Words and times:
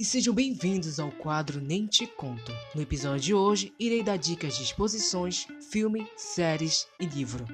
e 0.00 0.04
sejam 0.04 0.32
bem-vindos 0.32 0.98
ao 0.98 1.12
quadro 1.12 1.60
Nem 1.60 1.86
Te 1.86 2.06
Conto. 2.06 2.50
No 2.74 2.80
episódio 2.80 3.20
de 3.20 3.34
hoje, 3.34 3.74
irei 3.78 4.02
dar 4.02 4.16
dicas 4.16 4.56
de 4.56 4.62
exposições, 4.62 5.46
filme, 5.70 6.06
séries 6.16 6.86
e 6.98 7.04
livro. 7.04 7.44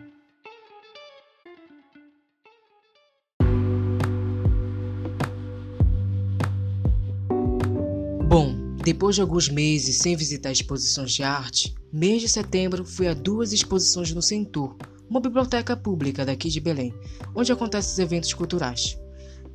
Bom, 8.29 8.77
depois 8.85 9.17
de 9.17 9.23
alguns 9.23 9.49
meses 9.49 9.99
sem 9.99 10.15
visitar 10.15 10.53
exposições 10.53 11.15
de 11.15 11.25
arte, 11.25 11.75
mês 11.93 12.23
de 12.23 12.29
setembro 12.29 12.85
fui 12.85 13.09
a 13.09 13.15
duas 13.15 13.53
exposições 13.53 14.13
no 14.13 14.23
Centur, 14.23 14.77
uma 15.11 15.19
biblioteca 15.19 15.77
pública 15.77 16.25
daqui 16.25 16.49
de 16.49 16.61
Belém, 16.61 16.95
onde 17.35 17.51
acontecem 17.51 17.91
os 17.91 17.99
eventos 17.99 18.33
culturais. 18.33 18.97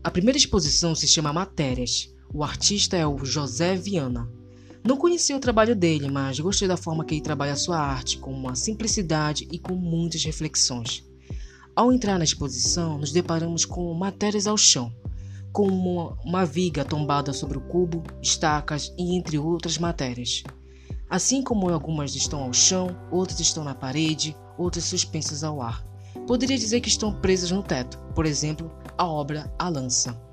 A 0.04 0.12
primeira 0.12 0.38
exposição 0.38 0.94
se 0.94 1.08
chama 1.08 1.32
Matérias, 1.32 2.14
o 2.34 2.44
artista 2.44 2.96
é 2.96 3.06
o 3.06 3.26
José 3.26 3.76
Viana. 3.76 4.30
Não 4.84 4.98
conheci 4.98 5.34
o 5.34 5.40
trabalho 5.40 5.76
dele, 5.76 6.10
mas 6.10 6.40
gostei 6.40 6.68
da 6.68 6.78
forma 6.78 7.04
que 7.04 7.16
ele 7.16 7.22
trabalha 7.22 7.54
a 7.54 7.58
sua 7.58 7.78
arte, 7.78 8.18
com 8.18 8.32
uma 8.32 8.56
simplicidade 8.56 9.48
e 9.52 9.60
com 9.60 9.76
muitas 9.76 10.24
reflexões. 10.24 11.06
Ao 11.76 11.92
entrar 11.92 12.18
na 12.18 12.24
exposição, 12.24 12.98
nos 12.98 13.12
deparamos 13.12 13.66
com 13.66 13.94
matérias 13.94 14.48
ao 14.48 14.58
chão, 14.58 14.94
com 15.52 15.68
uma, 15.68 16.18
uma 16.24 16.46
viga 16.46 16.86
tombada 16.86 17.34
sobre 17.34 17.58
o 17.58 17.62
cubo, 17.62 18.04
estacas 18.22 18.94
e 18.98 19.16
entre 19.16 19.38
outras 19.38 19.78
matérias. 19.78 20.44
Assim 21.10 21.44
como 21.44 21.70
algumas 21.70 22.16
estão 22.16 22.44
ao 22.44 22.54
chão, 22.54 22.96
outras 23.12 23.40
estão 23.42 23.64
na 23.64 23.76
parede, 23.76 24.36
outras 24.58 24.86
suspensas 24.86 25.44
ao 25.44 25.62
ar. 25.62 25.86
Poderia 26.26 26.58
dizer 26.58 26.80
que 26.80 26.90
estão 26.90 27.14
presas 27.14 27.52
no 27.52 27.62
teto, 27.62 28.00
por 28.16 28.26
exemplo, 28.26 28.72
a 28.98 29.06
obra 29.06 29.54
A 29.60 29.68
Lança. 29.68 30.31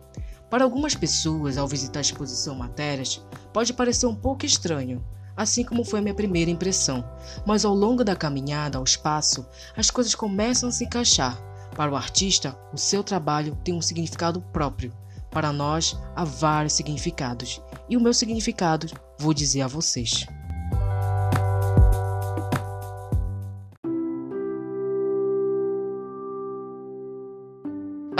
Para 0.50 0.64
algumas 0.64 0.94
pessoas, 0.94 1.58
ao 1.58 1.68
visitar 1.68 2.00
a 2.00 2.02
exposição 2.02 2.54
Matérias, 2.54 3.22
pode 3.52 3.72
parecer 3.74 4.06
um 4.06 4.14
pouco 4.14 4.46
estranho, 4.46 5.04
assim 5.36 5.62
como 5.62 5.84
foi 5.84 5.98
a 5.98 6.02
minha 6.02 6.14
primeira 6.14 6.50
impressão, 6.50 7.04
mas 7.46 7.64
ao 7.64 7.74
longo 7.74 8.02
da 8.02 8.16
caminhada 8.16 8.78
ao 8.78 8.84
espaço, 8.84 9.46
as 9.76 9.90
coisas 9.90 10.14
começam 10.14 10.68
a 10.68 10.72
se 10.72 10.84
encaixar. 10.84 11.38
Para 11.76 11.92
o 11.92 11.96
artista, 11.96 12.58
o 12.72 12.78
seu 12.78 13.04
trabalho 13.04 13.56
tem 13.62 13.74
um 13.74 13.82
significado 13.82 14.40
próprio. 14.40 14.92
Para 15.30 15.52
nós, 15.52 15.96
há 16.16 16.24
vários 16.24 16.72
significados, 16.72 17.60
e 17.88 17.96
o 17.96 18.00
meu 18.00 18.14
significado 18.14 18.86
vou 19.18 19.34
dizer 19.34 19.60
a 19.60 19.68
vocês. 19.68 20.26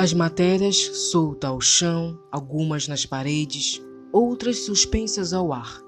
As 0.01 0.13
matérias 0.13 0.77
soltas 1.11 1.51
ao 1.51 1.61
chão, 1.61 2.17
algumas 2.31 2.87
nas 2.87 3.05
paredes, 3.05 3.83
outras 4.13 4.61
suspensas 4.61 5.33
ao 5.33 5.53
ar. 5.53 5.83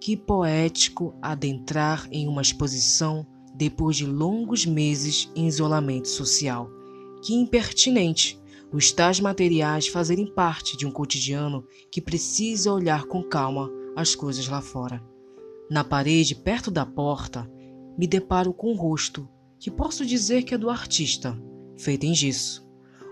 Que 0.00 0.16
poético 0.16 1.14
adentrar 1.22 2.08
em 2.10 2.26
uma 2.26 2.42
exposição 2.42 3.24
depois 3.54 3.94
de 3.94 4.06
longos 4.06 4.66
meses 4.66 5.30
em 5.36 5.46
isolamento 5.46 6.08
social. 6.08 6.68
Que 7.22 7.32
impertinente 7.32 8.42
os 8.72 8.90
tais 8.90 9.20
materiais 9.20 9.86
fazerem 9.86 10.26
parte 10.26 10.76
de 10.76 10.84
um 10.84 10.90
cotidiano 10.90 11.64
que 11.92 12.00
precisa 12.00 12.72
olhar 12.72 13.04
com 13.04 13.22
calma 13.22 13.70
as 13.94 14.16
coisas 14.16 14.48
lá 14.48 14.60
fora. 14.60 15.00
Na 15.70 15.84
parede, 15.84 16.34
perto 16.34 16.72
da 16.72 16.84
porta, 16.84 17.48
me 17.96 18.08
deparo 18.08 18.52
com 18.52 18.72
um 18.72 18.76
rosto 18.76 19.28
que 19.60 19.70
posso 19.70 20.04
dizer 20.04 20.42
que 20.42 20.56
é 20.56 20.58
do 20.58 20.68
artista, 20.68 21.40
feito 21.78 22.02
em 22.02 22.16
gesso. 22.16 22.63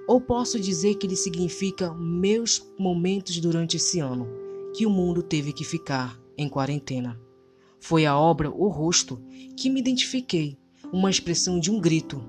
Ou 0.06 0.20
posso 0.20 0.58
dizer 0.58 0.96
que 0.96 1.06
ele 1.06 1.16
significa 1.16 1.94
meus 1.94 2.62
momentos 2.78 3.38
durante 3.38 3.76
esse 3.76 4.00
ano, 4.00 4.26
que 4.74 4.84
o 4.84 4.90
mundo 4.90 5.22
teve 5.22 5.52
que 5.52 5.64
ficar 5.64 6.18
em 6.36 6.48
quarentena. 6.48 7.20
Foi 7.80 8.04
a 8.04 8.16
obra 8.16 8.50
O 8.50 8.68
Rosto 8.68 9.22
que 9.56 9.70
me 9.70 9.80
identifiquei, 9.80 10.58
uma 10.92 11.10
expressão 11.10 11.58
de 11.58 11.70
um 11.70 11.80
grito, 11.80 12.22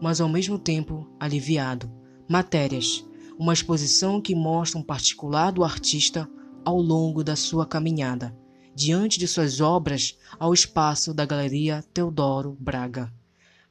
mas 0.00 0.20
ao 0.20 0.28
mesmo 0.28 0.58
tempo 0.58 1.06
aliviado. 1.20 1.90
Matérias, 2.28 3.04
uma 3.38 3.52
exposição 3.52 4.20
que 4.20 4.34
mostra 4.34 4.78
um 4.78 4.82
particular 4.82 5.52
do 5.52 5.64
artista 5.64 6.28
ao 6.64 6.80
longo 6.80 7.22
da 7.22 7.36
sua 7.36 7.66
caminhada, 7.66 8.34
diante 8.74 9.18
de 9.18 9.28
suas 9.28 9.60
obras 9.60 10.16
ao 10.38 10.54
espaço 10.54 11.12
da 11.12 11.26
Galeria 11.26 11.84
Teodoro 11.92 12.56
Braga. 12.58 13.12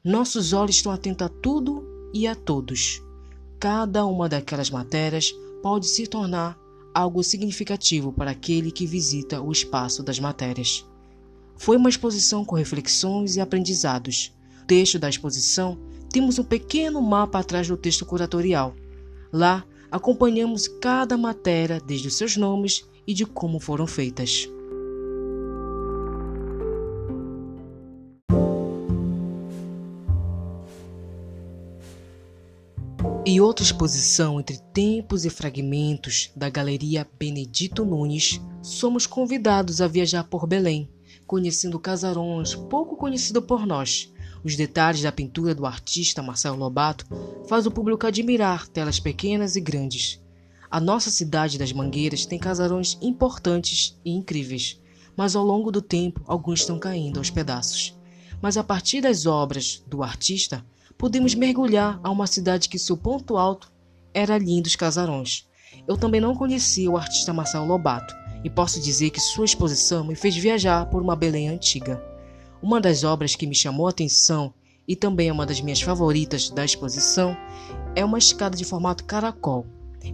Nossos 0.04 0.52
olhos 0.52 0.76
estão 0.76 0.92
atentos 0.92 1.26
a 1.26 1.28
tudo 1.28 1.84
e 2.14 2.26
a 2.26 2.34
todos 2.34 3.02
cada 3.62 4.04
uma 4.04 4.28
daquelas 4.28 4.70
matérias 4.70 5.32
pode 5.62 5.86
se 5.86 6.04
tornar 6.04 6.58
algo 6.92 7.22
significativo 7.22 8.12
para 8.12 8.32
aquele 8.32 8.72
que 8.72 8.88
visita 8.88 9.40
o 9.40 9.52
espaço 9.52 10.02
das 10.02 10.18
matérias. 10.18 10.84
Foi 11.56 11.76
uma 11.76 11.88
exposição 11.88 12.44
com 12.44 12.56
reflexões 12.56 13.36
e 13.36 13.40
aprendizados. 13.40 14.34
No 14.58 14.66
texto 14.66 14.98
da 14.98 15.08
exposição, 15.08 15.78
temos 16.10 16.40
um 16.40 16.44
pequeno 16.44 17.00
mapa 17.00 17.38
atrás 17.38 17.68
do 17.68 17.76
texto 17.76 18.04
curatorial. 18.04 18.74
Lá, 19.32 19.64
acompanhamos 19.92 20.66
cada 20.66 21.16
matéria 21.16 21.80
desde 21.80 22.08
os 22.08 22.16
seus 22.16 22.36
nomes 22.36 22.84
e 23.06 23.14
de 23.14 23.24
como 23.24 23.60
foram 23.60 23.86
feitas. 23.86 24.48
E 33.24 33.40
outra 33.40 33.64
exposição 33.64 34.40
entre 34.40 34.58
tempos 34.72 35.24
e 35.24 35.30
fragmentos 35.30 36.30
da 36.34 36.48
Galeria 36.48 37.08
Benedito 37.18 37.84
Nunes, 37.84 38.40
somos 38.62 39.06
convidados 39.06 39.80
a 39.80 39.86
viajar 39.86 40.24
por 40.24 40.46
Belém, 40.46 40.88
conhecendo 41.26 41.78
casarões 41.78 42.54
pouco 42.54 42.96
conhecidos 42.96 43.44
por 43.44 43.66
nós. 43.66 44.12
Os 44.44 44.56
detalhes 44.56 45.02
da 45.02 45.12
pintura 45.12 45.54
do 45.54 45.64
artista 45.64 46.22
Marcelo 46.22 46.58
Lobato 46.58 47.06
faz 47.48 47.64
o 47.64 47.70
público 47.70 48.06
admirar 48.06 48.66
telas 48.66 48.98
pequenas 48.98 49.54
e 49.54 49.60
grandes. 49.60 50.20
A 50.70 50.80
nossa 50.80 51.10
cidade 51.10 51.58
das 51.58 51.72
Mangueiras 51.72 52.26
tem 52.26 52.38
casarões 52.38 52.98
importantes 53.00 53.96
e 54.04 54.10
incríveis, 54.10 54.80
mas 55.16 55.36
ao 55.36 55.44
longo 55.44 55.70
do 55.70 55.82
tempo 55.82 56.22
alguns 56.26 56.60
estão 56.60 56.78
caindo 56.78 57.18
aos 57.18 57.30
pedaços. 57.30 57.96
Mas 58.40 58.56
a 58.56 58.64
partir 58.64 59.00
das 59.00 59.26
obras 59.26 59.82
do 59.86 60.02
artista, 60.02 60.64
Podemos 61.02 61.34
mergulhar 61.34 61.98
a 62.00 62.08
uma 62.12 62.28
cidade 62.28 62.68
que 62.68 62.78
seu 62.78 62.96
ponto 62.96 63.36
alto 63.36 63.72
era 64.14 64.38
lindos 64.38 64.76
casarões. 64.76 65.48
Eu 65.88 65.96
também 65.96 66.20
não 66.20 66.32
conhecia 66.32 66.88
o 66.88 66.96
artista 66.96 67.32
Marcelo 67.32 67.66
Lobato 67.66 68.14
e 68.44 68.48
posso 68.48 68.80
dizer 68.80 69.10
que 69.10 69.18
sua 69.18 69.44
exposição 69.44 70.04
me 70.04 70.14
fez 70.14 70.36
viajar 70.36 70.86
por 70.86 71.02
uma 71.02 71.16
Belém 71.16 71.48
antiga. 71.48 72.00
Uma 72.62 72.80
das 72.80 73.02
obras 73.02 73.34
que 73.34 73.48
me 73.48 73.54
chamou 73.54 73.88
a 73.88 73.90
atenção 73.90 74.54
e 74.86 74.94
também 74.94 75.28
é 75.28 75.32
uma 75.32 75.44
das 75.44 75.60
minhas 75.60 75.82
favoritas 75.82 76.50
da 76.50 76.64
exposição 76.64 77.36
é 77.96 78.04
uma 78.04 78.18
escada 78.18 78.56
de 78.56 78.64
formato 78.64 79.02
caracol. 79.02 79.66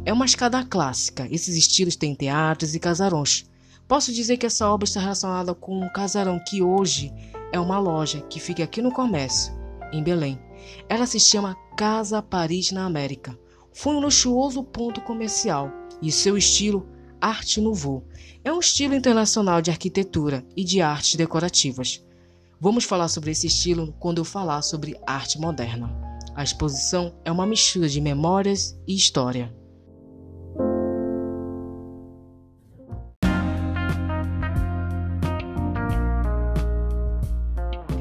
É 0.07 0.13
uma 0.13 0.25
escada 0.25 0.65
clássica, 0.65 1.29
esses 1.31 1.55
estilos 1.55 1.97
têm 1.97 2.15
teatros 2.15 2.75
e 2.75 2.81
casarões. 2.81 3.45
Posso 3.87 4.11
dizer 4.11 4.39
que 4.39 4.47
essa 4.47 4.67
obra 4.67 4.87
está 4.87 5.01
relacionada 5.01 5.55
com 5.55 5.85
um 5.85 5.93
casarão 5.93 6.41
que 6.49 6.63
hoje 6.63 7.13
é 7.53 7.61
uma 7.61 7.79
loja 7.79 8.23
que 8.23 8.41
fica 8.41 8.65
aqui 8.65 8.81
no 8.81 8.91
comércio, 8.91 9.53
em 9.93 10.03
Belém. 10.03 10.48
Ela 10.89 11.07
se 11.07 11.21
chama 11.21 11.57
Casa 11.77 12.23
Paris 12.23 12.73
na 12.73 12.85
América. 12.85 13.39
Foi 13.73 13.95
um 13.95 14.01
luxuoso 14.01 14.63
ponto 14.63 15.01
comercial 15.01 15.71
e 16.03 16.11
seu 16.11 16.37
estilo 16.37 16.89
Arte 17.21 17.61
Nouveau 17.61 18.05
é 18.45 18.53
um 18.53 18.61
estilo 18.61 18.95
internacional 18.95 19.61
de 19.61 19.71
arquitetura 19.71 20.47
e 20.57 20.63
de 20.65 20.81
artes 20.81 21.17
decorativas. 21.17 22.05
Vamos 22.61 22.85
falar 22.85 23.09
sobre 23.09 23.31
esse 23.33 23.47
estilo 23.47 23.95
quando 23.99 24.19
eu 24.19 24.25
falar 24.25 24.63
sobre 24.63 24.97
arte 25.07 25.39
moderna. 25.39 25.93
A 26.35 26.43
exposição 26.43 27.15
é 27.25 27.33
uma 27.33 27.47
mistura 27.47 27.89
de 27.89 28.01
memórias 28.01 28.79
e 28.87 28.95
história. 28.95 29.55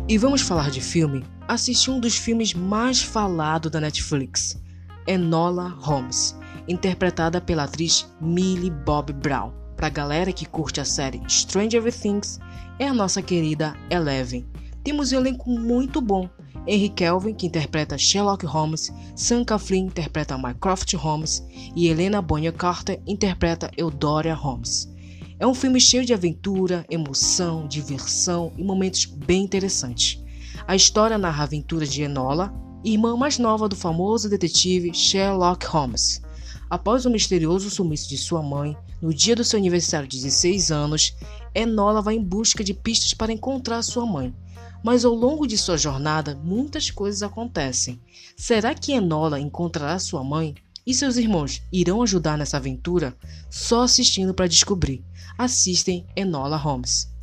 E 0.09 0.17
vamos 0.17 0.41
falar 0.41 0.71
de 0.71 0.79
filme? 0.79 1.25
Assisti 1.49 1.91
um 1.91 1.99
dos 1.99 2.15
filmes 2.15 2.53
mais 2.53 3.01
falados 3.01 3.69
da 3.69 3.81
Netflix, 3.81 4.57
Enola 5.05 5.67
Holmes, 5.81 6.33
interpretada 6.65 7.41
pela 7.41 7.65
atriz 7.65 8.07
Millie 8.21 8.71
Bob 8.71 9.11
Brown. 9.11 9.51
Pra 9.75 9.89
galera 9.89 10.31
que 10.31 10.45
curte 10.45 10.79
a 10.79 10.85
série 10.85 11.21
Stranger 11.27 11.83
Things, 11.91 12.39
é 12.79 12.87
a 12.87 12.93
nossa 12.93 13.21
querida 13.21 13.75
Eleven. 13.89 14.47
Temos 14.81 15.11
um 15.11 15.17
elenco 15.17 15.49
muito 15.49 15.99
bom. 15.99 16.29
Henry 16.65 16.87
Kelvin, 16.87 17.33
que 17.33 17.45
interpreta 17.45 17.97
Sherlock 17.97 18.45
Holmes, 18.45 18.89
Sam 19.13 19.43
Claflin 19.43 19.87
interpreta 19.87 20.37
Mycroft 20.37 20.93
Holmes 20.93 21.45
e 21.75 21.89
Helena 21.89 22.21
Bonham 22.21 22.53
Carter 22.53 23.01
interpreta 23.05 23.69
Eudoria 23.75 24.33
Holmes. 24.33 24.87
É 25.39 25.45
um 25.45 25.53
filme 25.53 25.79
cheio 25.79 26.03
de 26.03 26.15
aventura, 26.15 26.83
emoção, 26.89 27.67
diversão 27.67 28.51
e 28.57 28.63
momentos 28.63 29.05
bem 29.05 29.43
interessantes. 29.43 30.19
A 30.67 30.75
história 30.75 31.15
narra 31.15 31.43
a 31.43 31.45
aventura 31.45 31.85
de 31.85 32.01
Enola, 32.01 32.51
irmã 32.83 33.15
mais 33.15 33.37
nova 33.37 33.69
do 33.69 33.75
famoso 33.75 34.27
detetive 34.27 34.91
Sherlock 34.95 35.63
Holmes. 35.67 36.23
Após 36.67 37.05
o 37.05 37.11
misterioso 37.11 37.69
sumiço 37.69 38.09
de 38.09 38.17
sua 38.17 38.41
mãe, 38.41 38.75
no 38.99 39.13
dia 39.13 39.35
do 39.35 39.43
seu 39.43 39.59
aniversário 39.59 40.07
de 40.07 40.17
16 40.17 40.71
anos, 40.71 41.15
Enola 41.53 42.01
vai 42.01 42.15
em 42.15 42.23
busca 42.23 42.63
de 42.63 42.73
pistas 42.73 43.13
para 43.13 43.31
encontrar 43.31 43.83
sua 43.83 44.07
mãe. 44.07 44.33
Mas 44.83 45.05
ao 45.05 45.13
longo 45.13 45.45
de 45.45 45.55
sua 45.55 45.77
jornada, 45.77 46.35
muitas 46.43 46.89
coisas 46.89 47.21
acontecem. 47.21 48.01
Será 48.35 48.73
que 48.73 48.91
Enola 48.91 49.39
encontrará 49.39 49.99
sua 49.99 50.23
mãe? 50.23 50.55
E 50.85 50.95
seus 50.95 51.15
irmãos 51.17 51.61
irão 51.71 52.01
ajudar 52.01 52.37
nessa 52.37 52.57
aventura? 52.57 53.15
Só 53.51 53.83
assistindo 53.83 54.33
para 54.33 54.47
descobrir. 54.47 55.03
Assistem 55.39 56.03
Enola 56.15 56.57
Holmes. 56.57 57.13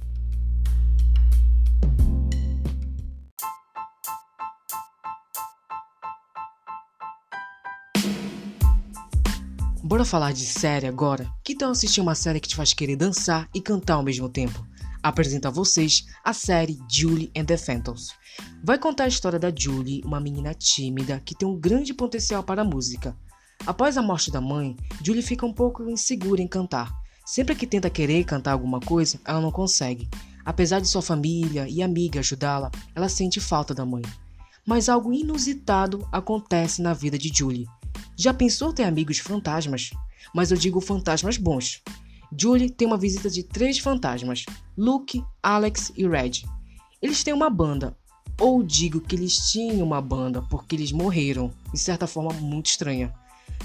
Bora 9.83 10.05
falar 10.05 10.33
de 10.33 10.47
série 10.47 10.87
agora? 10.87 11.29
Que 11.43 11.57
tal 11.57 11.73
assistir 11.73 12.01
uma 12.01 12.15
série 12.15 12.39
que 12.39 12.47
te 12.47 12.55
faz 12.55 12.73
querer 12.73 12.95
dançar 12.95 13.49
e 13.53 13.61
cantar 13.61 13.95
ao 13.95 14.05
mesmo 14.05 14.29
tempo? 14.29 14.65
Apresento 15.03 15.49
a 15.49 15.51
vocês 15.51 16.05
a 16.23 16.33
série 16.33 16.79
Julie 16.89 17.33
and 17.37 17.47
the 17.47 17.57
Phantoms. 17.57 18.11
Vai 18.63 18.79
contar 18.79 19.05
a 19.05 19.09
história 19.09 19.41
da 19.41 19.53
Julie, 19.53 20.03
uma 20.05 20.21
menina 20.21 20.55
tímida 20.55 21.21
que 21.25 21.35
tem 21.35 21.49
um 21.49 21.59
grande 21.59 21.93
potencial 21.93 22.45
para 22.45 22.63
a 22.63 22.65
música. 22.65 23.17
Após 23.67 23.99
a 23.99 24.03
morte 24.03 24.31
da 24.31 24.41
mãe, 24.41 24.77
Julie 25.05 25.21
fica 25.21 25.45
um 25.45 25.53
pouco 25.53 25.91
insegura 25.91 26.41
em 26.41 26.47
cantar. 26.47 27.03
Sempre 27.25 27.55
que 27.55 27.67
tenta 27.67 27.89
querer 27.89 28.25
cantar 28.25 28.53
alguma 28.53 28.81
coisa, 28.81 29.19
ela 29.25 29.41
não 29.41 29.51
consegue. 29.51 30.09
Apesar 30.45 30.81
de 30.81 30.89
sua 30.89 31.01
família 31.01 31.67
e 31.69 31.83
amiga 31.83 32.21
ajudá-la, 32.21 32.71
ela 32.95 33.09
sente 33.09 33.41
falta 33.41 33.73
da 33.75 33.87
mãe. 33.87 34.03
Mas 34.67 34.89
algo 34.89 35.13
inusitado 35.13 36.07
acontece 36.13 36.83
na 36.83 36.93
vida 36.93 37.17
de 37.17 37.33
Julie. 37.35 37.67
Já 38.17 38.35
pensou 38.35 38.73
ter 38.73 38.85
amigos 38.85 39.19
fantasmas? 39.19 39.91
Mas 40.35 40.51
eu 40.51 40.57
digo 40.57 40.81
fantasmas 40.81 41.39
bons. 41.39 41.83
Julie 42.37 42.69
tem 42.69 42.87
uma 42.87 42.99
visita 42.99 43.31
de 43.31 43.43
três 43.43 43.79
fantasmas: 43.79 44.45
Luke, 44.77 45.25
Alex 45.43 45.93
e 45.97 46.07
Red. 46.07 46.43
Eles 47.01 47.23
têm 47.23 47.33
uma 47.33 47.49
banda, 47.49 47.97
ou 48.39 48.63
digo 48.63 49.01
que 49.01 49.15
eles 49.15 49.51
tinham 49.51 49.87
uma 49.87 50.01
banda 50.01 50.43
porque 50.43 50.77
eles 50.77 50.93
morreram, 50.93 51.51
de 51.73 51.79
certa 51.79 52.07
forma 52.07 52.33
muito 52.35 52.67
estranha. 52.67 53.15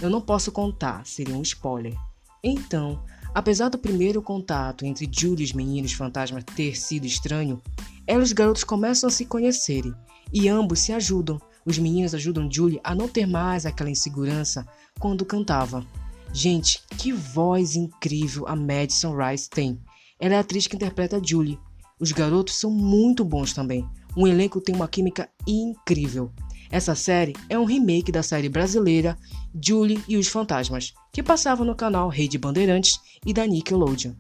Eu 0.01 0.09
não 0.09 0.21
posso 0.21 0.51
contar, 0.51 1.05
seria 1.05 1.35
um 1.35 1.41
spoiler. 1.41 1.95
Então, 2.43 3.03
apesar 3.33 3.69
do 3.69 3.77
primeiro 3.77 4.21
contato 4.21 4.85
entre 4.85 5.09
Julie 5.11 5.43
e 5.43 5.45
os 5.45 5.53
meninos 5.53 5.93
fantasmas 5.93 6.43
ter 6.55 6.77
sido 6.77 7.05
estranho, 7.05 7.61
ela 8.05 8.21
e 8.21 8.23
os 8.23 8.33
garotos 8.33 8.63
começam 8.63 9.07
a 9.07 9.11
se 9.11 9.25
conhecerem 9.25 9.93
e 10.33 10.47
ambos 10.47 10.79
se 10.79 10.91
ajudam 10.93 11.39
os 11.65 11.77
meninos 11.77 12.15
ajudam 12.15 12.49
Julie 12.51 12.79
a 12.83 12.95
não 12.95 13.07
ter 13.07 13.25
mais 13.27 13.65
aquela 13.65 13.91
insegurança 13.91 14.65
quando 14.99 15.23
cantava. 15.25 15.85
Gente, 16.33 16.81
que 16.97 17.11
voz 17.11 17.75
incrível 17.75 18.47
a 18.47 18.55
Madison 18.55 19.15
Rice 19.15 19.49
tem. 19.49 19.79
Ela 20.19 20.33
é 20.33 20.37
a 20.37 20.41
atriz 20.41 20.67
que 20.67 20.75
interpreta 20.75 21.21
Julie. 21.23 21.59
Os 21.99 22.11
garotos 22.11 22.55
são 22.55 22.71
muito 22.71 23.23
bons 23.23 23.53
também. 23.53 23.87
O 24.15 24.27
elenco 24.27 24.61
tem 24.61 24.73
uma 24.73 24.87
química 24.87 25.29
incrível. 25.45 26.31
Essa 26.71 26.93
série 26.93 27.35
é 27.49 27.57
um 27.57 27.65
remake 27.65 28.11
da 28.11 28.21
série 28.21 28.47
brasileira 28.47 29.17
Julie 29.59 30.03
e 30.07 30.17
os 30.17 30.27
Fantasmas, 30.27 30.93
que 31.11 31.23
passava 31.23 31.65
no 31.65 31.75
canal 31.75 32.09
Rede 32.09 32.37
Bandeirantes 32.37 32.99
e 33.25 33.33
da 33.33 33.45
Nickelodeon. 33.45 34.13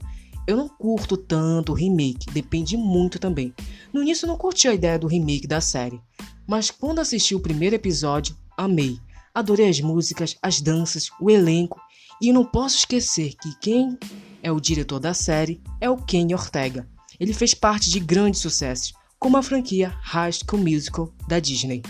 Eu 0.47 0.57
não 0.57 0.67
curto 0.67 1.15
tanto 1.15 1.71
o 1.71 1.75
remake, 1.75 2.31
depende 2.31 2.75
muito 2.75 3.19
também. 3.19 3.53
No 3.93 4.01
início 4.01 4.25
eu 4.25 4.29
não 4.29 4.37
curti 4.37 4.67
a 4.67 4.73
ideia 4.73 4.97
do 4.97 5.05
remake 5.05 5.45
da 5.45 5.61
série, 5.61 6.01
mas 6.47 6.71
quando 6.71 6.99
assisti 6.99 7.35
o 7.35 7.39
primeiro 7.39 7.75
episódio, 7.75 8.35
amei. 8.57 8.99
Adorei 9.31 9.69
as 9.69 9.79
músicas, 9.79 10.35
as 10.41 10.59
danças, 10.59 11.11
o 11.21 11.29
elenco 11.29 11.79
e 12.19 12.33
não 12.33 12.43
posso 12.43 12.77
esquecer 12.77 13.35
que 13.35 13.55
quem 13.59 13.95
é 14.41 14.51
o 14.51 14.59
diretor 14.59 14.99
da 14.99 15.13
série 15.13 15.61
é 15.79 15.87
o 15.87 15.97
Kenny 15.97 16.33
Ortega. 16.33 16.89
Ele 17.19 17.33
fez 17.33 17.53
parte 17.53 17.91
de 17.91 17.99
grandes 17.99 18.41
sucessos, 18.41 18.93
como 19.19 19.37
a 19.37 19.43
franquia 19.43 19.93
High 20.01 20.31
School 20.31 20.63
Musical 20.63 21.13
da 21.27 21.39
Disney. 21.39 21.83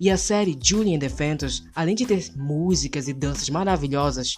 E 0.00 0.10
a 0.10 0.16
série 0.16 0.56
Julie 0.62 0.94
and 0.94 1.00
the 1.00 1.08
Phantoms, 1.08 1.64
além 1.74 1.96
de 1.96 2.06
ter 2.06 2.30
músicas 2.36 3.08
e 3.08 3.12
danças 3.12 3.48
maravilhosas, 3.48 4.36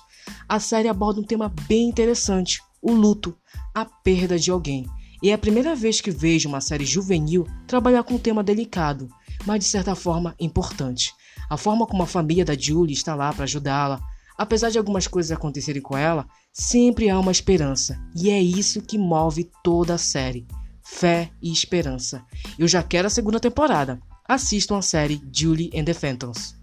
a 0.49 0.59
série 0.59 0.89
aborda 0.89 1.21
um 1.21 1.25
tema 1.25 1.53
bem 1.69 1.87
interessante: 1.87 2.63
o 2.81 2.93
luto, 2.93 3.37
a 3.75 3.85
perda 3.85 4.39
de 4.39 4.51
alguém. 4.51 4.87
E 5.23 5.29
é 5.29 5.35
a 5.35 5.39
primeira 5.39 5.77
vez 5.77 6.01
que 6.01 6.11
vejo 6.11 6.49
uma 6.49 6.63
série 6.63 6.87
juvenil 6.87 7.47
trabalhar 7.67 8.03
com 8.05 8.15
um 8.15 8.19
tema 8.19 8.43
delicado, 8.43 9.07
mas 9.45 9.59
de 9.59 9.67
certa 9.67 9.95
forma 9.95 10.35
importante. 10.41 11.13
A 11.51 11.59
forma 11.59 11.87
como 11.87 12.03
a 12.03 12.07
família 12.07 12.45
da 12.45 12.57
Julie 12.57 12.95
está 12.95 13.15
lá 13.15 13.31
para 13.31 13.45
ajudá-la, 13.45 14.01
apesar 14.39 14.71
de 14.71 14.79
algumas 14.79 15.07
coisas 15.07 15.31
acontecerem 15.31 15.83
com 15.83 15.95
ela, 15.95 16.27
sempre 16.51 17.11
há 17.11 17.19
uma 17.19 17.33
esperança, 17.33 18.01
e 18.17 18.31
é 18.31 18.41
isso 18.41 18.81
que 18.81 18.97
move 18.97 19.51
toda 19.63 19.93
a 19.93 19.99
série: 19.99 20.47
fé 20.83 21.31
e 21.43 21.53
esperança. 21.53 22.25
Eu 22.59 22.67
já 22.67 22.83
quero 22.83 23.09
a 23.09 23.11
segunda 23.11 23.39
temporada. 23.39 24.01
Assistam 24.33 24.77
a 24.77 24.81
série 24.83 25.21
Julie 25.33 25.73
and 25.75 25.87
the 25.87 25.93
Phantoms. 25.93 26.55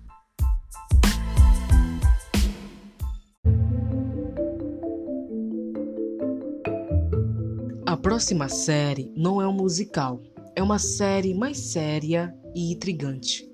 A 7.86 7.98
próxima 7.98 8.48
série 8.48 9.12
não 9.18 9.42
é 9.42 9.46
um 9.50 9.52
musical, 9.52 10.24
é 10.56 10.64
uma 10.64 10.80
série 10.80 11.34
mais 11.34 11.58
séria 11.58 12.34
e 12.56 12.72
intrigante. 12.72 13.46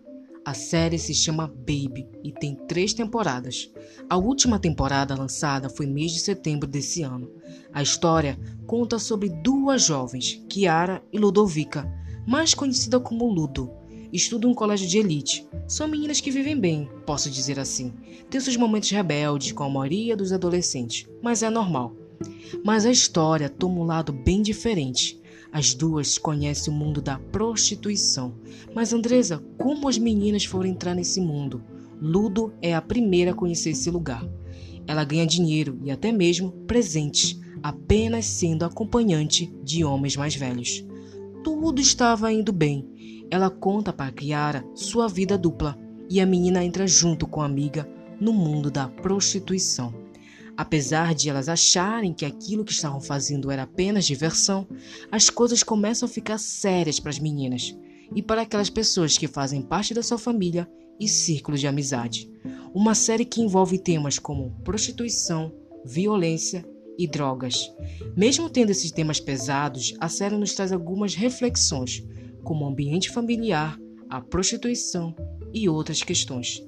A 0.46 0.54
série 0.54 1.00
se 1.00 1.16
chama 1.16 1.48
Baby 1.48 2.08
e 2.24 2.32
tem 2.32 2.56
três 2.68 2.94
temporadas. 2.94 3.72
A 4.08 4.16
última 4.16 4.60
temporada 4.60 5.16
lançada 5.16 5.72
foi 5.72 5.88
mês 5.88 6.12
de 6.12 6.20
setembro 6.20 6.70
desse 6.70 7.02
ano. 7.02 7.32
A 7.74 7.82
história 7.82 8.38
conta 8.68 9.00
sobre 9.00 9.30
duas 9.30 9.82
jovens, 9.82 10.40
Kiara 10.48 11.04
e 11.12 11.18
Ludovica, 11.18 11.92
mais 12.28 12.54
conhecida 12.54 13.00
como 13.00 13.26
Ludo. 13.26 13.82
Estudam 14.14 14.52
em 14.52 14.54
um 14.54 14.56
colégio 14.56 14.88
de 14.88 15.00
elite. 15.00 15.48
São 15.68 15.88
meninas 15.88 16.22
que 16.22 16.30
vivem 16.30 16.56
bem, 16.56 16.88
posso 17.04 17.32
dizer 17.32 17.60
assim. 17.60 17.92
Tem 18.30 18.40
seus 18.40 18.56
momentos 18.56 18.92
rebeldes, 18.92 19.52
com 19.52 19.64
a 19.64 19.70
maioria 19.70 20.16
dos 20.16 20.32
adolescentes, 20.32 21.08
mas 21.20 21.42
é 21.42 21.50
normal. 21.50 21.96
Mas 22.64 22.86
a 22.86 22.92
história 22.92 23.50
toma 23.50 23.82
um 23.82 23.86
lado 23.86 24.14
bem 24.14 24.44
diferente. 24.44 25.20
As 25.52 25.74
duas 25.74 26.20
conhecem 26.20 26.72
o 26.72 26.78
mundo 26.78 27.02
da 27.02 27.18
prostituição. 27.18 28.36
Mas 28.76 28.94
Andresa, 28.94 29.44
como 29.58 29.90
as 29.90 29.98
meninas 29.98 30.46
foram 30.46 30.70
entrar 30.70 30.94
nesse 30.94 31.20
mundo? 31.20 31.64
Ludo 32.00 32.54
é 32.62 32.76
a 32.76 32.82
primeira 32.82 33.32
a 33.32 33.36
conhecer 33.36 33.72
esse 33.72 33.90
lugar. 33.90 34.24
Ela 34.86 35.04
ganha 35.04 35.26
dinheiro 35.26 35.80
e 35.84 35.90
até 35.90 36.12
mesmo 36.12 36.52
presentes, 36.68 37.40
apenas 37.64 38.26
sendo 38.26 38.64
acompanhante 38.64 39.52
de 39.64 39.84
homens 39.84 40.16
mais 40.16 40.36
velhos. 40.36 40.86
Tudo 41.44 41.82
estava 41.82 42.32
indo 42.32 42.54
bem. 42.54 42.93
Ela 43.34 43.50
conta 43.50 43.92
para 43.92 44.12
Kiara 44.12 44.64
sua 44.76 45.08
vida 45.08 45.36
dupla 45.36 45.76
e 46.08 46.22
a 46.22 46.26
menina 46.26 46.64
entra 46.64 46.86
junto 46.86 47.26
com 47.26 47.42
a 47.42 47.48
amiga 47.48 47.90
no 48.20 48.32
mundo 48.32 48.70
da 48.70 48.88
prostituição. 48.88 49.92
Apesar 50.56 51.16
de 51.16 51.32
elas 51.32 51.50
acharem 51.50 52.14
que 52.14 52.26
aquilo 52.26 52.64
que 52.64 52.72
estavam 52.72 53.02
fazendo 53.02 53.50
era 53.50 53.64
apenas 53.64 54.06
diversão, 54.06 54.68
as 55.12 55.32
coisas 55.32 55.64
começam 55.64 56.08
a 56.08 56.12
ficar 56.12 56.38
sérias 56.38 57.00
para 57.00 57.10
as 57.10 57.18
meninas 57.18 57.76
e 58.16 58.22
para 58.22 58.44
aquelas 58.44 58.70
pessoas 58.70 59.18
que 59.18 59.28
fazem 59.28 59.64
parte 59.64 59.96
da 59.96 60.04
sua 60.04 60.20
família 60.20 60.70
e 61.00 61.08
círculo 61.08 61.58
de 61.58 61.66
amizade. 61.66 62.30
Uma 62.72 62.94
série 62.94 63.26
que 63.26 63.42
envolve 63.42 63.80
temas 63.80 64.20
como 64.20 64.52
prostituição, 64.64 65.52
violência 65.84 66.64
e 67.00 67.08
drogas. 67.08 67.74
Mesmo 68.16 68.48
tendo 68.48 68.70
esses 68.70 68.92
temas 68.92 69.20
pesados, 69.20 69.96
a 70.00 70.08
série 70.08 70.38
nos 70.38 70.54
traz 70.54 70.72
algumas 70.72 71.16
reflexões, 71.16 72.04
como 72.44 72.66
ambiente 72.66 73.10
familiar, 73.10 73.78
a 74.10 74.22
prostituição 74.22 75.16
e 75.54 75.68
outras 75.68 76.04
questões. 76.04 76.64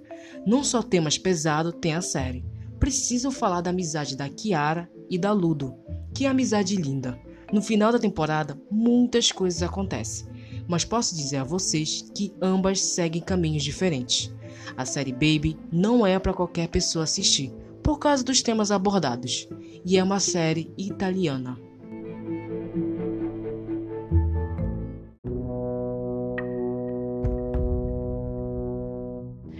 Não 0.45 0.63
só 0.63 0.81
temas 0.81 1.17
pesados 1.17 1.73
tem 1.79 1.93
a 1.93 2.01
série, 2.01 2.45
preciso 2.79 3.31
falar 3.31 3.61
da 3.61 3.69
amizade 3.69 4.15
da 4.15 4.29
Kiara 4.29 4.89
e 5.09 5.17
da 5.17 5.31
Ludo. 5.31 5.75
Que 6.13 6.25
amizade 6.25 6.75
linda! 6.75 7.19
No 7.51 7.61
final 7.61 7.91
da 7.91 7.99
temporada, 7.99 8.59
muitas 8.71 9.31
coisas 9.31 9.61
acontecem, 9.61 10.27
mas 10.67 10.83
posso 10.83 11.15
dizer 11.15 11.37
a 11.37 11.43
vocês 11.43 12.09
que 12.15 12.33
ambas 12.41 12.81
seguem 12.81 13.21
caminhos 13.21 13.63
diferentes. 13.63 14.33
A 14.75 14.85
série 14.85 15.11
Baby 15.11 15.57
não 15.71 16.05
é 16.05 16.17
para 16.17 16.33
qualquer 16.33 16.67
pessoa 16.67 17.03
assistir, 17.03 17.53
por 17.83 17.99
causa 17.99 18.23
dos 18.23 18.41
temas 18.41 18.71
abordados, 18.71 19.47
e 19.85 19.97
é 19.97 20.03
uma 20.03 20.19
série 20.19 20.73
italiana. 20.77 21.57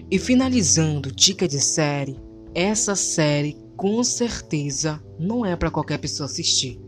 E 0.10 0.20
finalizando 0.20 1.12
dica 1.12 1.48
de 1.48 1.60
série, 1.60 2.16
essa 2.54 2.96
série 2.96 3.58
com 3.76 4.04
certeza 4.04 5.04
não 5.20 5.44
é 5.44 5.56
para 5.56 5.72
qualquer 5.72 5.98
pessoa 5.98 6.26
assistir. 6.26 6.80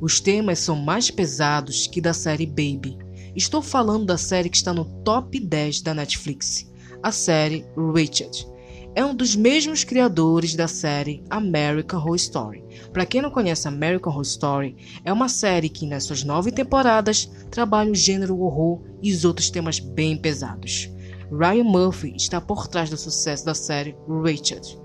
Os 0.00 0.20
temas 0.20 0.60
são 0.60 0.76
mais 0.76 1.10
pesados 1.10 1.88
que 1.88 2.00
da 2.00 2.14
série 2.14 2.46
Baby. 2.46 2.96
Estou 3.34 3.60
falando 3.60 4.06
da 4.06 4.16
série 4.16 4.48
que 4.48 4.56
está 4.56 4.72
no 4.72 4.84
top 5.02 5.40
10 5.40 5.82
da 5.82 5.92
Netflix, 5.94 6.70
a 7.02 7.10
série 7.10 7.66
Richard. 7.92 8.46
é 8.94 9.04
um 9.04 9.14
dos 9.14 9.34
mesmos 9.34 9.84
criadores 9.84 10.54
da 10.54 10.68
série 10.68 11.24
American 11.28 11.98
Horror 12.00 12.16
Story. 12.16 12.64
Para 12.92 13.06
quem 13.06 13.20
não 13.20 13.30
conhece 13.30 13.66
American 13.66 14.12
Horror 14.12 14.22
Story, 14.22 14.76
é 15.04 15.12
uma 15.12 15.28
série 15.28 15.68
que 15.68 15.86
nas 15.86 16.04
suas 16.04 16.22
nove 16.22 16.52
temporadas 16.52 17.30
trabalha 17.50 17.90
o 17.90 17.96
gênero 17.96 18.40
horror 18.40 18.80
e 19.02 19.12
os 19.12 19.24
outros 19.24 19.50
temas 19.50 19.80
bem 19.80 20.16
pesados. 20.16 20.88
Ryan 21.32 21.64
Murphy 21.64 22.14
está 22.16 22.40
por 22.40 22.66
trás 22.66 22.90
do 22.90 22.96
sucesso 22.96 23.44
da 23.44 23.54
série 23.54 23.94
Richard. 24.24 24.76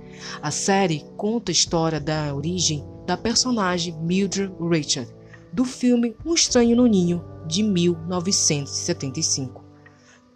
A 0.41 0.51
série 0.51 1.03
conta 1.17 1.51
a 1.51 1.53
história 1.53 1.99
da 1.99 2.35
origem 2.35 2.85
da 3.05 3.17
personagem 3.17 3.97
Mildred 3.99 4.53
Richard, 4.59 5.11
do 5.51 5.65
filme 5.65 6.15
Um 6.23 6.35
Estranho 6.35 6.75
no 6.75 6.85
Ninho, 6.85 7.25
de 7.47 7.63
1975. 7.63 9.63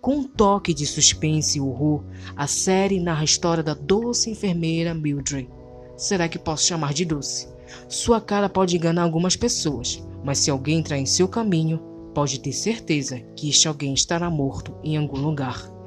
Com 0.02 0.16
um 0.16 0.24
toque 0.24 0.74
de 0.74 0.88
suspense 0.88 1.58
e 1.58 1.62
horror, 1.62 2.04
a 2.36 2.48
série 2.48 3.00
narra 3.00 3.22
a 3.22 3.26
história 3.26 3.62
da 3.62 3.76
doce 3.76 4.32
enfermeira 4.32 4.96
Mildred. 4.96 5.48
Será 5.96 6.28
que 6.28 6.40
posso 6.40 6.66
chamar 6.66 6.94
de 6.94 7.06
doce? 7.06 7.48
Sua 7.88 8.20
cara 8.20 8.50
pode 8.50 8.76
enganar 8.76 9.04
algumas 9.04 9.36
pessoas, 9.36 10.04
mas 10.24 10.40
se 10.40 10.50
alguém 10.50 10.80
entrar 10.80 10.98
em 10.98 11.06
seu 11.06 11.28
caminho, 11.28 11.80
pode 12.16 12.40
ter 12.40 12.54
certeza 12.54 13.20
que 13.36 13.50
este 13.50 13.68
alguém 13.68 13.94
estará 13.94 14.28
morto 14.30 14.74
em 14.84 14.98
algum 14.98 15.20
lugar. 15.20 15.79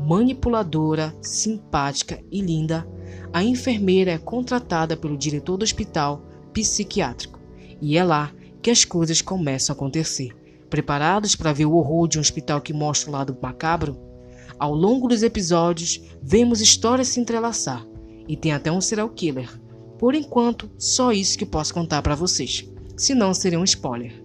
Manipuladora, 0.00 1.14
simpática 1.20 2.22
e 2.30 2.40
linda, 2.40 2.86
a 3.32 3.42
enfermeira 3.42 4.12
é 4.12 4.18
contratada 4.18 4.96
pelo 4.96 5.16
diretor 5.16 5.56
do 5.56 5.62
hospital 5.62 6.24
psiquiátrico 6.52 7.40
e 7.80 7.96
é 7.96 8.04
lá 8.04 8.32
que 8.60 8.70
as 8.70 8.84
coisas 8.84 9.22
começam 9.22 9.72
a 9.72 9.76
acontecer. 9.76 10.30
Preparados 10.68 11.36
para 11.36 11.52
ver 11.52 11.66
o 11.66 11.74
horror 11.74 12.08
de 12.08 12.18
um 12.18 12.20
hospital 12.20 12.60
que 12.60 12.72
mostra 12.72 13.10
o 13.10 13.12
lado 13.12 13.36
macabro? 13.40 13.98
Ao 14.58 14.74
longo 14.74 15.08
dos 15.08 15.22
episódios, 15.22 16.00
vemos 16.22 16.60
histórias 16.60 17.08
se 17.08 17.20
entrelaçar 17.20 17.86
e 18.28 18.36
tem 18.36 18.52
até 18.52 18.70
um 18.70 18.80
serial 18.80 19.08
killer. 19.08 19.50
Por 19.98 20.14
enquanto, 20.14 20.70
só 20.78 21.12
isso 21.12 21.38
que 21.38 21.46
posso 21.46 21.74
contar 21.74 22.02
para 22.02 22.14
vocês, 22.14 22.68
senão 22.96 23.34
seria 23.34 23.58
um 23.58 23.64
spoiler. 23.64 24.22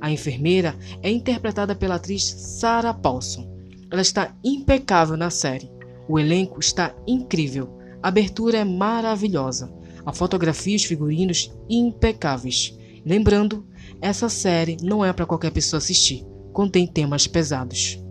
A 0.00 0.10
enfermeira 0.10 0.76
é 1.02 1.10
interpretada 1.10 1.74
pela 1.74 1.94
atriz 1.96 2.22
Sarah 2.24 2.94
Paulson. 2.94 3.55
Ela 3.90 4.02
está 4.02 4.34
impecável 4.42 5.16
na 5.16 5.30
série. 5.30 5.70
O 6.08 6.18
elenco 6.18 6.60
está 6.60 6.94
incrível. 7.06 7.78
A 8.02 8.08
abertura 8.08 8.58
é 8.58 8.64
maravilhosa. 8.64 9.72
A 10.04 10.12
fotografia 10.12 10.74
e 10.74 10.76
os 10.76 10.84
figurinos 10.84 11.52
impecáveis. 11.68 12.76
Lembrando 13.04 13.66
essa 14.00 14.28
série 14.28 14.76
não 14.82 15.04
é 15.04 15.12
para 15.12 15.26
qualquer 15.26 15.50
pessoa 15.50 15.78
assistir, 15.78 16.24
contém 16.52 16.86
temas 16.86 17.26
pesados. 17.26 18.02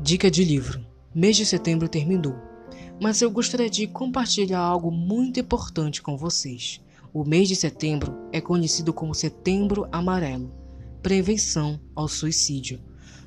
Dica 0.00 0.30
de 0.30 0.44
livro: 0.44 0.84
Mês 1.14 1.36
de 1.36 1.44
setembro 1.44 1.88
terminou, 1.88 2.34
mas 3.00 3.20
eu 3.22 3.30
gostaria 3.30 3.70
de 3.70 3.86
compartilhar 3.86 4.60
algo 4.60 4.90
muito 4.90 5.40
importante 5.40 6.02
com 6.02 6.16
vocês. 6.16 6.80
O 7.12 7.24
mês 7.24 7.48
de 7.48 7.56
setembro 7.56 8.28
é 8.32 8.40
conhecido 8.40 8.92
como 8.92 9.14
Setembro 9.14 9.88
Amarelo 9.90 10.60
prevenção 11.02 11.80
ao 11.94 12.06
suicídio. 12.06 12.80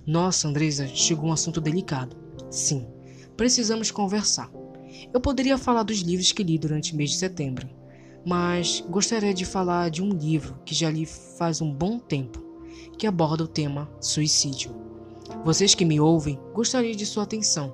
Nossa, 0.05 0.47
Andresa, 0.47 0.87
chegou 0.87 1.29
um 1.29 1.33
assunto 1.33 1.59
delicado. 1.59 2.15
Sim, 2.49 2.87
precisamos 3.35 3.91
conversar. 3.91 4.49
Eu 5.11 5.19
poderia 5.19 5.57
falar 5.57 5.83
dos 5.83 5.99
livros 5.99 6.31
que 6.31 6.43
li 6.43 6.57
durante 6.57 6.93
o 6.93 6.95
mês 6.95 7.11
de 7.11 7.17
setembro, 7.17 7.67
mas 8.25 8.81
gostaria 8.87 9.33
de 9.33 9.43
falar 9.43 9.89
de 9.89 10.01
um 10.01 10.09
livro 10.09 10.59
que 10.65 10.75
já 10.75 10.89
li 10.89 11.05
faz 11.05 11.61
um 11.61 11.73
bom 11.73 11.99
tempo, 11.99 12.41
que 12.97 13.07
aborda 13.07 13.43
o 13.43 13.47
tema 13.47 13.89
suicídio. 13.99 14.73
Vocês 15.43 15.73
que 15.73 15.85
me 15.85 15.99
ouvem, 15.99 16.39
gostaria 16.53 16.95
de 16.95 17.05
sua 17.05 17.23
atenção. 17.23 17.73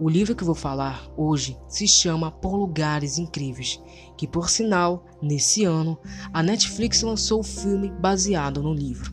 O 0.00 0.08
livro 0.08 0.36
que 0.36 0.44
vou 0.44 0.54
falar 0.54 1.10
hoje 1.16 1.58
se 1.66 1.88
chama 1.88 2.30
Por 2.30 2.54
Lugares 2.54 3.18
Incríveis, 3.18 3.82
que 4.16 4.28
por 4.28 4.48
sinal, 4.48 5.04
nesse 5.20 5.64
ano, 5.64 5.98
a 6.32 6.40
Netflix 6.40 7.02
lançou 7.02 7.40
o 7.40 7.44
filme 7.44 7.90
baseado 7.90 8.62
no 8.62 8.72
livro. 8.72 9.12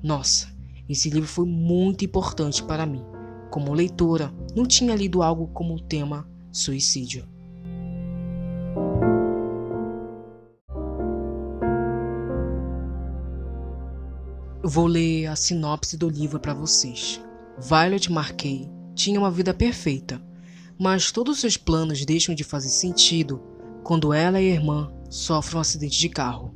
Nossa, 0.00 0.54
esse 0.88 1.10
livro 1.10 1.28
foi 1.28 1.44
muito 1.46 2.04
importante 2.04 2.62
para 2.62 2.86
mim. 2.86 3.04
Como 3.50 3.74
leitora, 3.74 4.32
não 4.54 4.64
tinha 4.64 4.94
lido 4.94 5.20
algo 5.20 5.48
como 5.48 5.74
o 5.74 5.80
tema 5.80 6.28
suicídio. 6.52 7.26
Vou 14.62 14.86
ler 14.86 15.26
a 15.26 15.34
sinopse 15.34 15.96
do 15.96 16.08
livro 16.08 16.38
para 16.38 16.54
vocês. 16.54 17.20
Violet 17.58 18.12
Marquet 18.12 18.70
tinha 18.94 19.18
uma 19.18 19.30
vida 19.30 19.52
perfeita, 19.52 20.22
mas 20.78 21.10
todos 21.10 21.34
os 21.34 21.40
seus 21.40 21.56
planos 21.56 22.04
deixam 22.04 22.34
de 22.34 22.44
fazer 22.44 22.68
sentido 22.68 23.42
quando 23.82 24.12
ela 24.12 24.40
e 24.40 24.50
a 24.50 24.54
irmã 24.54 24.92
sofrem 25.10 25.58
um 25.58 25.60
acidente 25.60 25.98
de 25.98 26.08
carro 26.08 26.54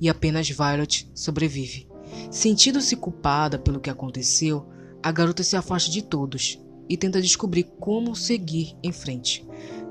e 0.00 0.08
apenas 0.08 0.48
Violet 0.48 1.10
sobrevive. 1.14 1.86
Sentindo-se 2.30 2.96
culpada 2.96 3.58
pelo 3.58 3.80
que 3.80 3.90
aconteceu, 3.90 4.66
a 5.02 5.12
garota 5.12 5.42
se 5.42 5.56
afasta 5.56 5.90
de 5.90 6.02
todos 6.02 6.58
e 6.88 6.96
tenta 6.96 7.22
descobrir 7.22 7.64
como 7.78 8.16
seguir 8.16 8.76
em 8.82 8.92
frente. 8.92 9.46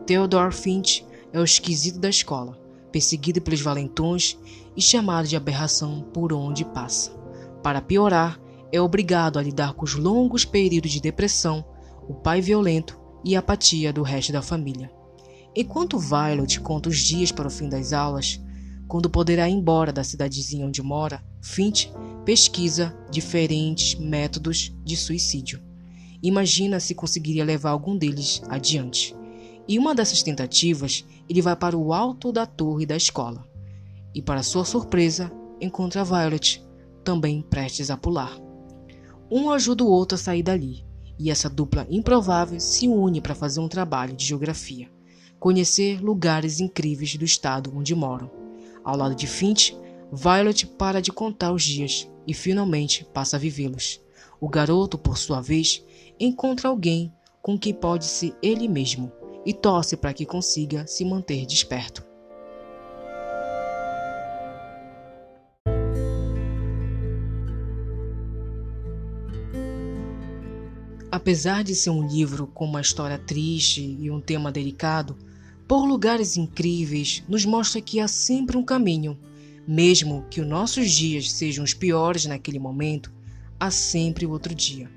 Theodore 0.06 0.54
Finch 0.54 1.06
é 1.32 1.40
o 1.40 1.44
esquisito 1.44 2.00
da 2.00 2.10
escola, 2.10 2.60
perseguido 2.92 3.42
pelos 3.42 3.62
valentões 3.62 4.38
e 4.76 4.82
chamado 4.82 5.28
de 5.28 5.36
aberração 5.36 6.02
por 6.14 6.34
onde 6.34 6.66
passa. 6.66 7.12
Para 7.64 7.82
piorar, 7.82 8.40
é 8.72 8.82
obrigado 8.82 9.38
a 9.38 9.42
lidar 9.42 9.74
com 9.74 9.86
os 9.86 9.96
longos 9.96 10.46
períodos 10.46 10.92
de 10.92 11.00
depressão, 11.00 11.64
o 12.10 12.14
pai 12.14 12.42
violento 12.42 13.00
e 13.24 13.38
a 13.38 13.40
apatia 13.40 13.94
do 13.94 14.04
resto 14.04 14.34
da 14.34 14.42
família. 14.42 14.92
Enquanto 15.56 15.98
Violet 15.98 16.60
conta 16.60 16.90
os 16.90 16.98
dias 16.98 17.32
para 17.32 17.48
o 17.48 17.52
fim 17.52 17.70
das 17.70 17.94
aulas, 17.94 18.42
quando 18.88 19.10
poderá 19.10 19.48
ir 19.48 19.54
embora 19.54 19.94
da 19.94 20.04
cidadezinha 20.04 20.66
onde 20.66 20.82
mora, 20.82 21.24
Finch 21.42 21.90
pesquisa 22.26 22.94
diferentes 23.10 23.96
métodos 23.96 24.76
de 24.84 24.98
suicídio 24.98 25.70
imagina 26.22 26.80
se 26.80 26.94
conseguiria 26.94 27.46
levar 27.46 27.72
algum 27.72 27.98
deles 27.98 28.42
adiante. 28.48 29.16
E 29.68 29.78
uma 29.78 29.96
dessas 29.96 30.24
tentativas, 30.24 31.06
ele 31.28 31.42
vai 31.42 31.56
para 31.56 31.78
o 31.78 31.94
alto 31.94 32.32
da 32.32 32.46
torre 32.46 32.86
da 32.86 32.98
escola. 32.98 33.46
E 34.14 34.22
para 34.22 34.44
sua 34.44 34.66
surpresa, 34.66 35.32
encontra 35.62 36.04
Violet, 36.04 36.64
também 37.04 37.42
prestes 37.42 37.90
a 37.90 37.98
pular. 37.98 38.36
Um 39.32 39.52
ajuda 39.52 39.84
o 39.84 39.90
outro 39.90 40.16
a 40.16 40.18
sair 40.18 40.42
dali, 40.42 40.84
e 41.20 41.30
essa 41.30 41.50
dupla 41.50 41.86
improvável 41.90 42.60
se 42.60 42.88
une 42.88 43.20
para 43.20 43.36
fazer 43.36 43.60
um 43.60 43.68
trabalho 43.68 44.16
de 44.16 44.26
geografia, 44.26 44.90
conhecer 45.38 46.02
lugares 46.02 46.62
incríveis 46.62 47.16
do 47.18 47.26
estado 47.26 47.72
onde 47.76 47.94
moram. 47.94 48.32
Ao 48.84 48.96
lado 48.96 49.14
de 49.14 49.28
Finch, 49.28 49.78
Violet 50.12 50.66
para 50.66 51.02
de 51.02 51.12
contar 51.12 51.52
os 51.52 51.62
dias 51.62 52.10
e 52.26 52.34
finalmente 52.34 53.06
passa 53.14 53.36
a 53.36 53.40
vivê-los. 53.40 54.02
O 54.42 54.50
garoto, 54.50 54.98
por 54.98 55.18
sua 55.18 55.42
vez, 55.42 55.86
encontra 56.20 56.70
alguém 56.70 57.14
com 57.42 57.60
quem 57.60 57.74
pode 57.74 58.06
ser 58.06 58.34
ele 58.42 58.68
mesmo 58.68 59.12
e 59.46 59.54
torce 59.54 59.96
para 59.96 60.14
que 60.14 60.26
consiga 60.26 60.88
se 60.88 61.06
manter 61.06 61.46
desperto. 61.46 62.09
Apesar 71.12 71.64
de 71.64 71.74
ser 71.74 71.90
um 71.90 72.08
livro 72.08 72.46
com 72.46 72.66
uma 72.66 72.82
história 72.82 73.18
triste 73.18 73.98
e 74.00 74.12
um 74.12 74.22
tema 74.22 74.52
delicado, 74.52 75.18
Por 75.68 75.84
Lugares 75.84 76.38
Incríveis 76.38 77.24
nos 77.28 77.46
mostra 77.46 77.82
que 77.82 78.00
há 78.00 78.08
sempre 78.08 78.56
um 78.56 78.64
caminho. 78.64 79.18
Mesmo 79.68 80.26
que 80.30 80.40
os 80.40 80.48
nossos 80.48 80.92
dias 80.92 81.32
sejam 81.32 81.64
os 81.64 81.74
piores 81.74 82.26
naquele 82.26 82.60
momento, 82.60 83.12
há 83.60 83.72
sempre 83.72 84.28
outro 84.28 84.54
dia. 84.54 84.88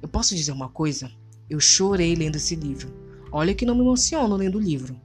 Eu 0.00 0.08
posso 0.08 0.34
dizer 0.34 0.52
uma 0.52 0.70
coisa? 0.70 1.10
Eu 1.50 1.60
chorei 1.60 2.14
lendo 2.14 2.36
esse 2.36 2.54
livro. 2.54 2.90
Olha 3.30 3.54
que 3.54 3.66
não 3.66 3.74
me 3.74 3.82
emociono 3.82 4.36
lendo 4.36 4.56
o 4.56 4.62
livro. 4.62 4.98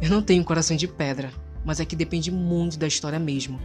Eu 0.00 0.10
não 0.10 0.22
tenho 0.22 0.44
coração 0.44 0.76
de 0.76 0.86
pedra, 0.86 1.32
mas 1.64 1.80
é 1.80 1.84
que 1.84 1.96
depende 1.96 2.30
muito 2.30 2.78
da 2.78 2.86
história 2.86 3.18
mesmo. 3.18 3.58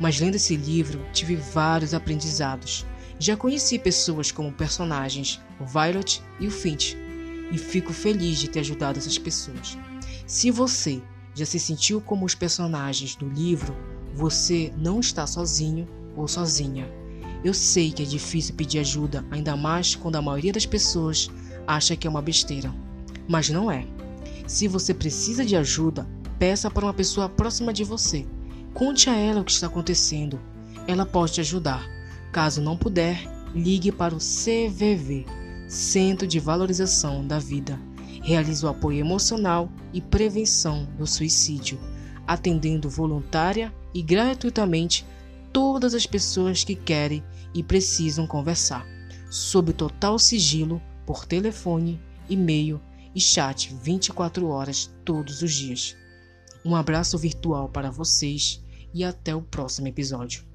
Mas 0.00 0.20
lendo 0.20 0.36
esse 0.36 0.56
livro, 0.56 1.04
tive 1.12 1.34
vários 1.34 1.94
aprendizados. 1.94 2.86
Já 3.18 3.36
conheci 3.36 3.78
pessoas 3.78 4.30
como 4.32 4.52
personagens, 4.52 5.40
o 5.60 5.64
Violet 5.64 6.22
e 6.40 6.46
o 6.46 6.50
Finch, 6.50 6.96
e 7.52 7.58
fico 7.58 7.92
feliz 7.92 8.38
de 8.38 8.48
ter 8.48 8.60
ajudado 8.60 8.98
essas 8.98 9.18
pessoas. 9.18 9.78
Se 10.26 10.50
você 10.50 11.00
já 11.34 11.44
se 11.44 11.58
sentiu 11.58 12.00
como 12.00 12.24
os 12.24 12.34
personagens 12.34 13.14
do 13.14 13.28
livro, 13.28 13.74
você 14.14 14.72
não 14.76 15.00
está 15.00 15.26
sozinho 15.26 15.88
ou 16.16 16.26
sozinha. 16.26 16.88
Eu 17.44 17.52
sei 17.52 17.92
que 17.92 18.02
é 18.02 18.06
difícil 18.06 18.54
pedir 18.54 18.78
ajuda, 18.78 19.24
ainda 19.30 19.56
mais 19.56 19.94
quando 19.94 20.16
a 20.16 20.22
maioria 20.22 20.52
das 20.52 20.64
pessoas 20.64 21.30
acha 21.66 21.96
que 21.96 22.06
é 22.06 22.10
uma 22.10 22.22
besteira. 22.22 22.74
Mas 23.28 23.50
não 23.50 23.70
é. 23.70 23.86
Se 24.46 24.68
você 24.68 24.94
precisa 24.94 25.44
de 25.44 25.56
ajuda, 25.56 26.06
peça 26.38 26.70
para 26.70 26.84
uma 26.84 26.94
pessoa 26.94 27.28
próxima 27.28 27.72
de 27.72 27.84
você. 27.84 28.26
Conte 28.72 29.08
a 29.10 29.16
ela 29.16 29.40
o 29.40 29.44
que 29.44 29.52
está 29.52 29.66
acontecendo. 29.66 30.40
Ela 30.86 31.06
pode 31.06 31.34
te 31.34 31.40
ajudar. 31.40 31.93
Caso 32.34 32.60
não 32.60 32.76
puder, 32.76 33.30
ligue 33.54 33.92
para 33.92 34.12
o 34.12 34.18
CVV, 34.18 35.24
Centro 35.68 36.26
de 36.26 36.40
Valorização 36.40 37.24
da 37.24 37.38
Vida. 37.38 37.80
Realiza 38.24 38.66
o 38.66 38.70
apoio 38.70 38.98
emocional 38.98 39.70
e 39.92 40.00
prevenção 40.00 40.84
do 40.98 41.06
suicídio, 41.06 41.78
atendendo 42.26 42.90
voluntária 42.90 43.72
e 43.94 44.02
gratuitamente 44.02 45.06
todas 45.52 45.94
as 45.94 46.06
pessoas 46.06 46.64
que 46.64 46.74
querem 46.74 47.22
e 47.54 47.62
precisam 47.62 48.26
conversar, 48.26 48.84
sob 49.30 49.72
total 49.72 50.18
sigilo, 50.18 50.82
por 51.06 51.24
telefone, 51.26 52.00
e-mail 52.28 52.80
e 53.14 53.20
chat 53.20 53.72
24 53.80 54.48
horas 54.48 54.92
todos 55.04 55.40
os 55.40 55.52
dias. 55.52 55.96
Um 56.64 56.74
abraço 56.74 57.16
virtual 57.16 57.68
para 57.68 57.92
vocês 57.92 58.60
e 58.92 59.04
até 59.04 59.36
o 59.36 59.40
próximo 59.40 59.86
episódio. 59.86 60.53